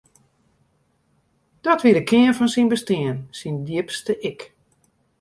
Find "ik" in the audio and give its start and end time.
4.29-4.39